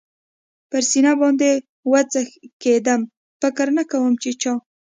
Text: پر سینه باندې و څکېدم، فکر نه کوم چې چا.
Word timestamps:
پر 0.69 0.81
سینه 0.89 1.13
باندې 1.21 1.49
و 1.91 1.93
څکېدم، 2.11 3.01
فکر 3.41 3.67
نه 3.77 3.83
کوم 3.91 4.13
چې 4.21 4.29
چا. 4.41 4.53